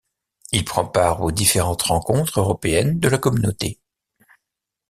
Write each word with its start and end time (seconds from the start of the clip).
Il 0.51 0.65
prend 0.65 0.87
part 0.87 1.21
aux 1.21 1.31
différentes 1.31 1.83
rencontres 1.83 2.39
européennes 2.39 2.99
de 2.99 3.07
la 3.07 3.19
Communauté. 3.19 3.77